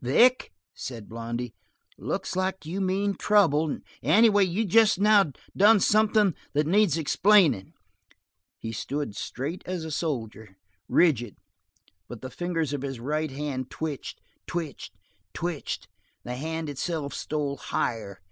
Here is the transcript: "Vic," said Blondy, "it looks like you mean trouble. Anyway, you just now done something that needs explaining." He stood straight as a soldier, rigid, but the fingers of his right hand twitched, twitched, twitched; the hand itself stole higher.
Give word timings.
"Vic," 0.00 0.54
said 0.72 1.06
Blondy, 1.06 1.52
"it 1.98 2.02
looks 2.02 2.34
like 2.34 2.64
you 2.64 2.80
mean 2.80 3.14
trouble. 3.14 3.76
Anyway, 4.02 4.42
you 4.42 4.64
just 4.64 4.98
now 4.98 5.32
done 5.54 5.80
something 5.80 6.34
that 6.54 6.66
needs 6.66 6.96
explaining." 6.96 7.74
He 8.56 8.72
stood 8.72 9.14
straight 9.14 9.62
as 9.66 9.84
a 9.84 9.90
soldier, 9.90 10.56
rigid, 10.88 11.36
but 12.08 12.22
the 12.22 12.30
fingers 12.30 12.72
of 12.72 12.80
his 12.80 13.00
right 13.00 13.30
hand 13.30 13.68
twitched, 13.68 14.22
twitched, 14.46 14.94
twitched; 15.34 15.88
the 16.24 16.36
hand 16.36 16.70
itself 16.70 17.12
stole 17.12 17.58
higher. 17.58 18.22